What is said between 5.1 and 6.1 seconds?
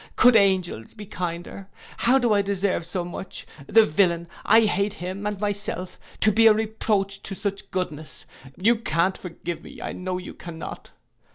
and myself,